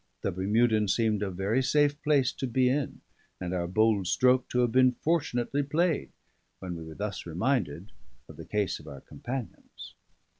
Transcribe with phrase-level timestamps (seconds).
[0.21, 3.01] The Bermudan seemed a very safe place to be in,
[3.39, 6.09] and our bold stroke to have been fortunately played,
[6.57, 7.91] when we were thus reminded
[8.27, 9.93] of the case of our companions.